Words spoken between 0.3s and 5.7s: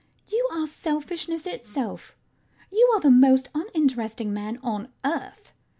You are selfishness itself. You are the most uninteresting man on earth.